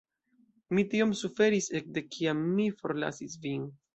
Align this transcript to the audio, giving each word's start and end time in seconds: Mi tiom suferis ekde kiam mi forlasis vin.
Mi 0.77 0.85
tiom 0.93 1.11
suferis 1.19 1.69
ekde 1.81 2.03
kiam 2.17 2.41
mi 2.55 2.67
forlasis 2.81 3.37
vin. 3.47 3.71